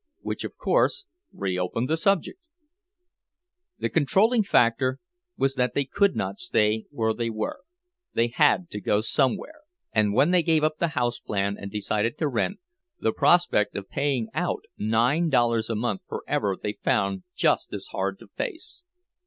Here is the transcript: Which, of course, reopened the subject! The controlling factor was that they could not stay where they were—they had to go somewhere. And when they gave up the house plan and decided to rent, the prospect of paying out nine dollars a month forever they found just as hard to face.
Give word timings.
Which, 0.21 0.43
of 0.43 0.57
course, 0.57 1.05
reopened 1.31 1.87
the 1.87 1.95
subject! 1.95 2.39
The 3.77 3.87
controlling 3.91 4.41
factor 4.41 4.97
was 5.37 5.53
that 5.53 5.75
they 5.75 5.85
could 5.85 6.15
not 6.15 6.39
stay 6.39 6.85
where 6.89 7.13
they 7.13 7.29
were—they 7.29 8.29
had 8.29 8.71
to 8.71 8.81
go 8.81 9.01
somewhere. 9.01 9.61
And 9.93 10.15
when 10.15 10.31
they 10.31 10.41
gave 10.41 10.63
up 10.63 10.79
the 10.79 10.87
house 10.97 11.19
plan 11.19 11.55
and 11.55 11.69
decided 11.69 12.17
to 12.17 12.27
rent, 12.27 12.57
the 12.99 13.11
prospect 13.13 13.75
of 13.75 13.89
paying 13.91 14.29
out 14.33 14.63
nine 14.75 15.29
dollars 15.29 15.69
a 15.69 15.75
month 15.75 16.01
forever 16.09 16.57
they 16.59 16.73
found 16.83 17.21
just 17.35 17.71
as 17.71 17.89
hard 17.91 18.17
to 18.21 18.27
face. 18.29 18.81